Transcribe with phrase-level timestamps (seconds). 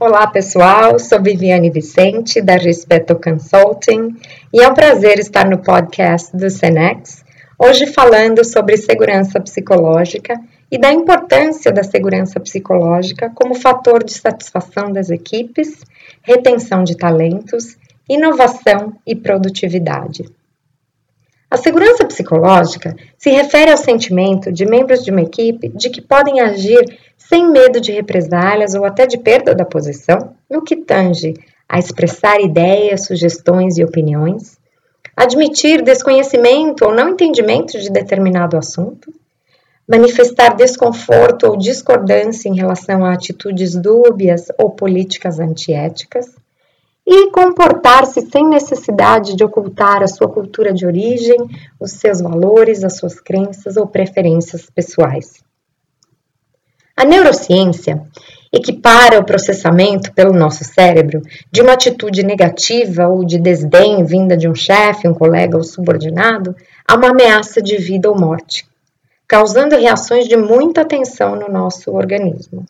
[0.00, 4.14] Olá pessoal, sou Viviane Vicente da Respeto Consulting
[4.54, 7.24] e é um prazer estar no podcast do Senex,
[7.58, 10.40] hoje falando sobre segurança psicológica
[10.70, 15.82] e da importância da segurança psicológica como fator de satisfação das equipes,
[16.22, 17.76] retenção de talentos,
[18.08, 20.30] inovação e produtividade.
[21.50, 26.40] A segurança psicológica se refere ao sentimento de membros de uma equipe de que podem
[26.40, 26.84] agir
[27.16, 31.32] sem medo de represálias ou até de perda da posição, no que tange
[31.66, 34.58] a expressar ideias, sugestões e opiniões,
[35.16, 39.12] admitir desconhecimento ou não entendimento de determinado assunto,
[39.88, 46.26] manifestar desconforto ou discordância em relação a atitudes dúbias ou políticas antiéticas,
[47.10, 51.38] e comportar-se sem necessidade de ocultar a sua cultura de origem,
[51.80, 55.42] os seus valores, as suas crenças ou preferências pessoais.
[56.94, 58.02] A neurociência
[58.52, 64.46] equipara o processamento pelo nosso cérebro de uma atitude negativa ou de desdém vinda de
[64.46, 66.54] um chefe, um colega ou subordinado
[66.86, 68.66] a uma ameaça de vida ou morte,
[69.26, 72.66] causando reações de muita tensão no nosso organismo.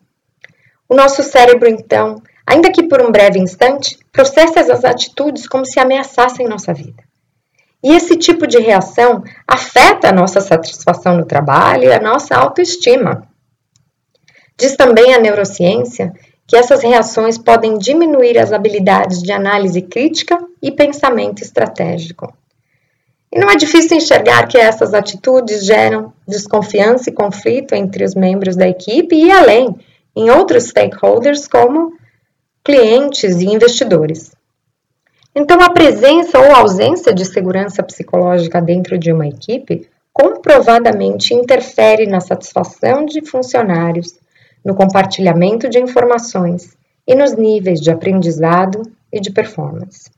[0.89, 5.79] O nosso cérebro, então, ainda que por um breve instante, processa essas atitudes como se
[5.79, 7.05] ameaçassem nossa vida.
[7.85, 13.29] E esse tipo de reação afeta a nossa satisfação no trabalho e a nossa autoestima.
[14.59, 16.13] Diz também a neurociência
[16.47, 22.33] que essas reações podem diminuir as habilidades de análise crítica e pensamento estratégico.
[23.31, 28.57] E não é difícil enxergar que essas atitudes geram desconfiança e conflito entre os membros
[28.57, 29.77] da equipe e além,
[30.17, 31.98] em outros stakeholders, como
[32.65, 34.33] clientes e investidores.
[35.35, 42.21] Então, a presença ou ausência de segurança psicológica dentro de uma equipe comprovadamente interfere na
[42.21, 44.19] satisfação de funcionários,
[44.65, 50.11] no compartilhamento de informações e nos níveis de aprendizado e de performance.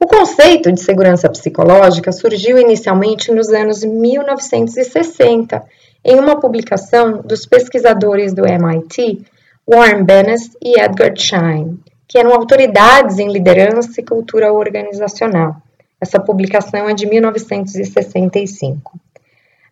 [0.00, 5.62] O conceito de segurança psicológica surgiu inicialmente nos anos 1960
[6.04, 9.24] em uma publicação dos pesquisadores do MIT
[9.68, 15.56] Warren Bennis e Edgar Schein, que eram autoridades em liderança e cultura organizacional.
[16.00, 18.92] Essa publicação é de 1965.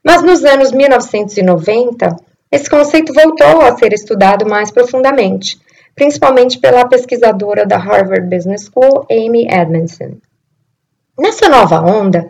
[0.02, 2.16] Mas nos anos 1990,
[2.50, 5.60] esse conceito voltou a ser estudado mais profundamente,
[5.94, 10.16] principalmente pela pesquisadora da Harvard Business School, Amy Edmondson.
[11.18, 12.28] Nessa nova onda,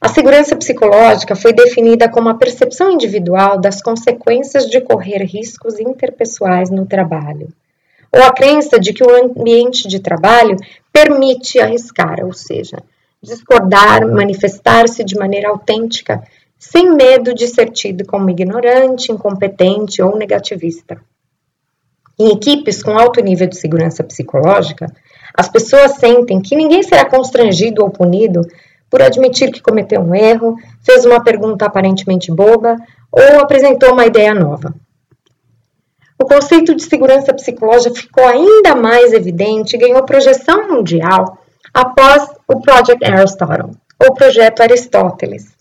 [0.00, 6.70] a segurança psicológica foi definida como a percepção individual das consequências de correr riscos interpessoais
[6.70, 7.48] no trabalho,
[8.10, 10.56] ou a crença de que o ambiente de trabalho
[10.90, 12.82] permite arriscar, ou seja,
[13.22, 16.22] discordar, manifestar-se de maneira autêntica,
[16.58, 20.98] sem medo de ser tido como ignorante, incompetente ou negativista.
[22.18, 24.86] Em equipes com alto nível de segurança psicológica,
[25.34, 28.42] as pessoas sentem que ninguém será constrangido ou punido
[28.90, 32.76] por admitir que cometeu um erro, fez uma pergunta aparentemente boba
[33.10, 34.74] ou apresentou uma ideia nova.
[36.20, 41.38] O conceito de segurança psicológica ficou ainda mais evidente e ganhou projeção mundial
[41.72, 45.54] após o Project Aristotle, ou Projeto Aristóteles,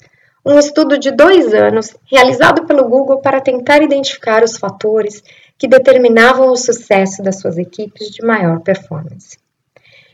[0.45, 5.21] um estudo de dois anos realizado pelo Google para tentar identificar os fatores
[5.57, 9.37] que determinavam o sucesso das suas equipes de maior performance.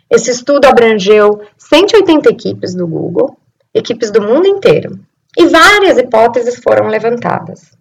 [0.09, 3.37] Esse estudo abrangeu 180 equipes do Google,
[3.73, 4.99] equipes do mundo inteiro,
[5.37, 7.71] e várias hipóteses foram levantadas.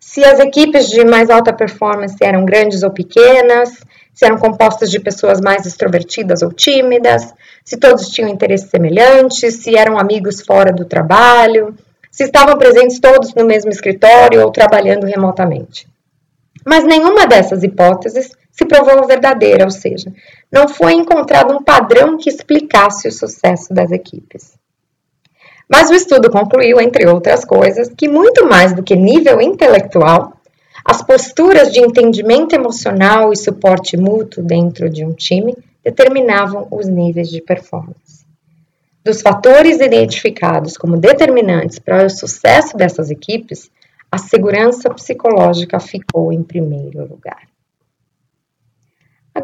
[0.00, 3.70] Se as equipes de mais alta performance eram grandes ou pequenas,
[4.14, 7.34] se eram compostas de pessoas mais extrovertidas ou tímidas,
[7.64, 11.74] se todos tinham interesses semelhantes, se eram amigos fora do trabalho,
[12.10, 15.86] se estavam presentes todos no mesmo escritório ou trabalhando remotamente.
[16.64, 20.12] Mas nenhuma dessas hipóteses se provou verdadeira, ou seja,
[20.50, 24.52] não foi encontrado um padrão que explicasse o sucesso das equipes.
[25.68, 30.34] Mas o estudo concluiu, entre outras coisas, que muito mais do que nível intelectual,
[30.84, 37.28] as posturas de entendimento emocional e suporte mútuo dentro de um time determinavam os níveis
[37.28, 38.24] de performance.
[39.02, 43.68] Dos fatores identificados como determinantes para o sucesso dessas equipes,
[44.12, 47.53] a segurança psicológica ficou em primeiro lugar.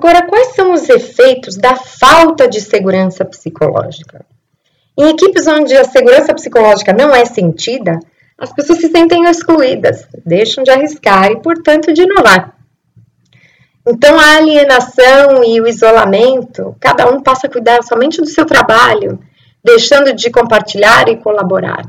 [0.00, 4.24] Agora, quais são os efeitos da falta de segurança psicológica?
[4.98, 8.00] Em equipes onde a segurança psicológica não é sentida,
[8.38, 12.56] as pessoas se sentem excluídas, deixam de arriscar e, portanto, de inovar.
[13.86, 19.20] Então, a alienação e o isolamento, cada um passa a cuidar somente do seu trabalho,
[19.62, 21.82] deixando de compartilhar e colaborar.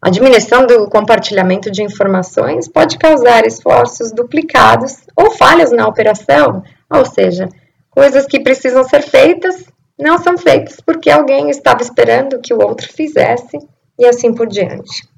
[0.00, 7.04] A diminuição do compartilhamento de informações pode causar esforços duplicados ou falhas na operação, ou
[7.04, 7.48] seja,
[7.90, 9.64] coisas que precisam ser feitas
[9.98, 13.58] não são feitas porque alguém estava esperando que o outro fizesse
[13.98, 15.08] e assim por diante.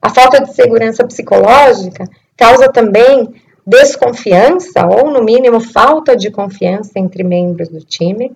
[0.00, 2.04] A falta de segurança psicológica
[2.36, 3.34] causa também
[3.66, 8.32] desconfiança ou, no mínimo, falta de confiança entre membros do time,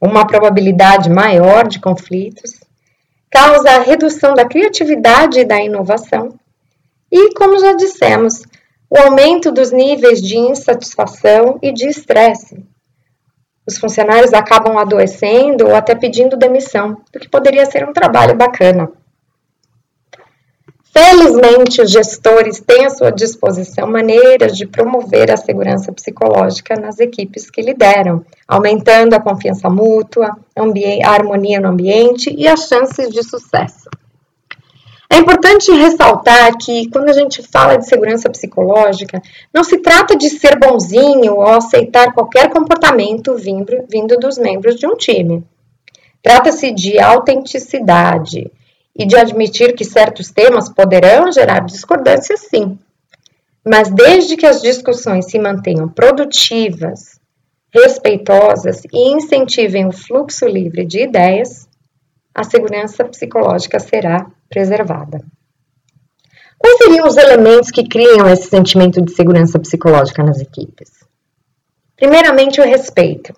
[0.00, 2.60] uma probabilidade maior de conflitos,
[3.30, 6.34] causa a redução da criatividade e da inovação
[7.10, 8.42] e, como já dissemos,
[8.92, 12.62] o aumento dos níveis de insatisfação e de estresse.
[13.66, 18.92] Os funcionários acabam adoecendo ou até pedindo demissão, do que poderia ser um trabalho bacana.
[20.92, 27.50] Felizmente, os gestores têm à sua disposição maneiras de promover a segurança psicológica nas equipes
[27.50, 33.81] que lideram, aumentando a confiança mútua, a harmonia no ambiente e as chances de sucesso.
[35.12, 39.20] É importante ressaltar que, quando a gente fala de segurança psicológica,
[39.52, 44.86] não se trata de ser bonzinho ou aceitar qualquer comportamento vindo, vindo dos membros de
[44.86, 45.44] um time.
[46.22, 48.50] Trata-se de autenticidade,
[48.94, 52.78] e de admitir que certos temas poderão gerar discordância, sim.
[53.64, 57.18] Mas desde que as discussões se mantenham produtivas,
[57.72, 61.68] respeitosas e incentivem o fluxo livre de ideias,
[62.34, 65.24] a segurança psicológica será preservada.
[66.58, 70.90] Quais seriam os elementos que criam esse sentimento de segurança psicológica nas equipes?
[71.96, 73.34] Primeiramente, o respeito.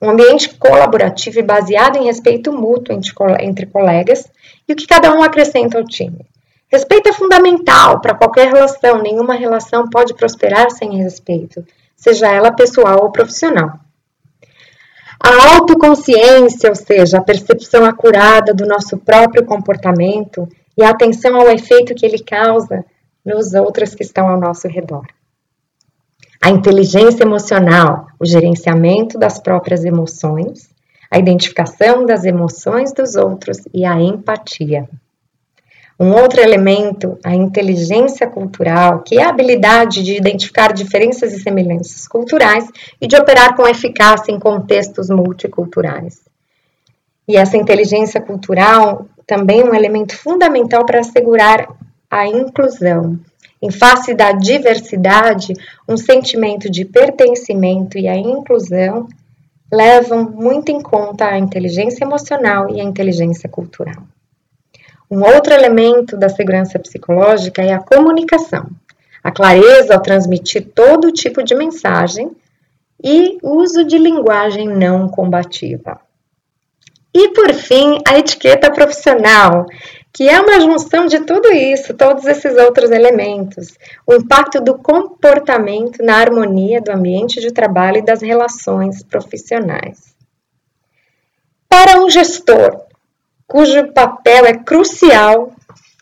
[0.00, 2.98] Um ambiente colaborativo e baseado em respeito mútuo
[3.40, 4.30] entre colegas
[4.68, 6.26] e o que cada um acrescenta ao time.
[6.70, 11.66] Respeito é fundamental para qualquer relação, nenhuma relação pode prosperar sem respeito,
[11.96, 13.80] seja ela pessoal ou profissional.
[15.22, 21.48] A autoconsciência, ou seja, a percepção acurada do nosso próprio comportamento e a atenção ao
[21.48, 22.84] efeito que ele causa
[23.24, 25.06] nos outros que estão ao nosso redor.
[26.42, 30.70] A inteligência emocional, o gerenciamento das próprias emoções,
[31.10, 34.88] a identificação das emoções dos outros e a empatia.
[36.02, 42.08] Um outro elemento, a inteligência cultural, que é a habilidade de identificar diferenças e semelhanças
[42.08, 42.66] culturais
[42.98, 46.22] e de operar com eficácia em contextos multiculturais.
[47.28, 51.68] E essa inteligência cultural também é um elemento fundamental para assegurar
[52.10, 53.20] a inclusão,
[53.60, 55.52] em face da diversidade,
[55.86, 59.06] um sentimento de pertencimento e a inclusão
[59.70, 64.02] levam muito em conta a inteligência emocional e a inteligência cultural.
[65.10, 68.70] Um outro elemento da segurança psicológica é a comunicação,
[69.24, 72.30] a clareza ao transmitir todo tipo de mensagem
[73.02, 76.00] e uso de linguagem não combativa.
[77.12, 79.66] E por fim, a etiqueta profissional,
[80.12, 83.76] que é uma junção de tudo isso, todos esses outros elementos.
[84.06, 90.14] O impacto do comportamento na harmonia do ambiente de trabalho e das relações profissionais.
[91.68, 92.80] Para um gestor,
[93.50, 95.52] cujo papel é crucial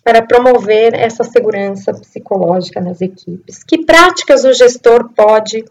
[0.05, 5.65] para promover essa segurança psicológica nas equipes, que práticas o gestor pode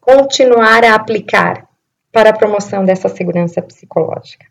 [0.00, 1.66] continuar a aplicar
[2.12, 4.46] para a promoção dessa segurança psicológica?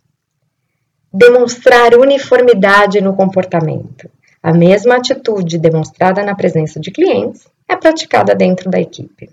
[1.16, 4.10] demonstrar uniformidade no comportamento.
[4.44, 9.30] A mesma atitude demonstrada na presença de clientes é praticada dentro da equipe.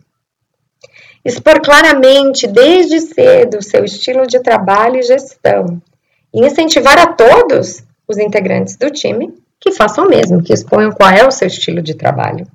[1.25, 5.83] Expor claramente desde cedo seu estilo de trabalho e gestão
[6.33, 11.11] e incentivar a todos os integrantes do time que façam o mesmo, que exponham qual
[11.11, 12.47] é o seu estilo de trabalho.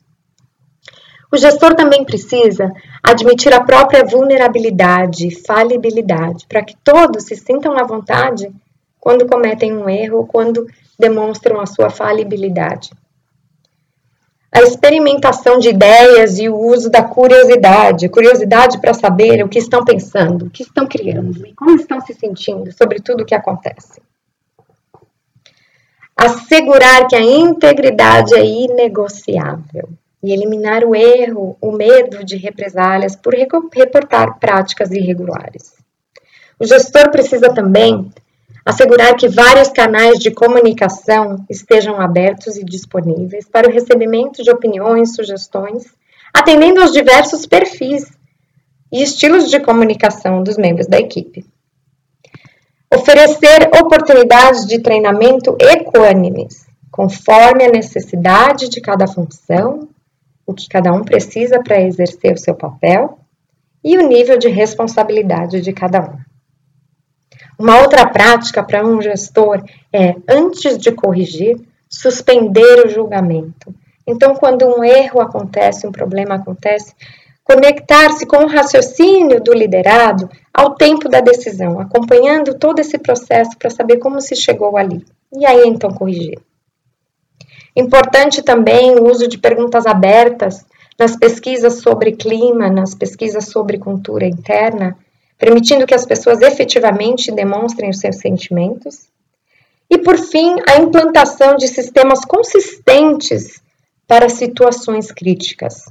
[1.31, 2.71] O gestor também precisa
[3.03, 8.49] admitir a própria vulnerabilidade e falibilidade para que todos se sintam à vontade
[8.99, 10.67] quando cometem um erro, quando
[10.97, 12.91] demonstram a sua falibilidade.
[14.51, 19.83] A experimentação de ideias e o uso da curiosidade, curiosidade para saber o que estão
[19.83, 24.01] pensando, o que estão criando e como estão se sentindo sobre tudo o que acontece.
[26.15, 29.89] Assegurar que a integridade é inegociável
[30.23, 35.75] e eliminar o erro, o medo de represálias por reportar práticas irregulares.
[36.59, 38.11] O gestor precisa também
[38.67, 45.15] assegurar que vários canais de comunicação estejam abertos e disponíveis para o recebimento de opiniões,
[45.15, 45.85] sugestões,
[46.33, 48.11] atendendo aos diversos perfis
[48.91, 51.45] e estilos de comunicação dos membros da equipe.
[52.93, 59.87] Oferecer oportunidades de treinamento equânimes, conforme a necessidade de cada função,
[60.45, 63.17] o que cada um precisa para exercer o seu papel
[63.81, 66.26] e o nível de responsabilidade de cada um.
[67.57, 71.59] Uma outra prática para um gestor é, antes de corrigir,
[71.89, 73.73] suspender o julgamento.
[74.05, 76.93] Então, quando um erro acontece, um problema acontece,
[77.43, 83.69] conectar-se com o raciocínio do liderado ao tempo da decisão, acompanhando todo esse processo para
[83.69, 85.05] saber como se chegou ali.
[85.33, 86.39] E aí então corrigir.
[87.75, 90.65] Importante também o uso de perguntas abertas
[90.97, 94.97] nas pesquisas sobre clima, nas pesquisas sobre cultura interna,
[95.37, 99.07] permitindo que as pessoas efetivamente demonstrem os seus sentimentos.
[99.89, 103.61] E, por fim, a implantação de sistemas consistentes
[104.07, 105.85] para situações críticas.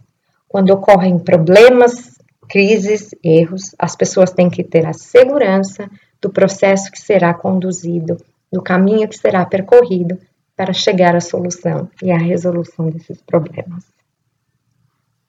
[0.49, 2.17] Quando ocorrem problemas,
[2.49, 8.17] crises, erros, as pessoas têm que ter a segurança do processo que será conduzido,
[8.53, 10.19] do caminho que será percorrido
[10.57, 13.85] para chegar à solução e à resolução desses problemas.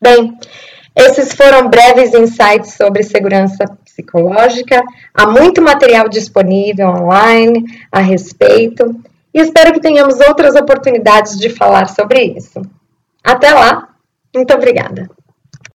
[0.02, 0.38] Bem,
[0.98, 4.82] esses foram breves insights sobre segurança psicológica.
[5.14, 9.00] Há muito material disponível online a respeito
[9.32, 12.62] e espero que tenhamos outras oportunidades de falar sobre isso.
[13.24, 13.90] Até lá,
[14.34, 15.08] muito obrigada.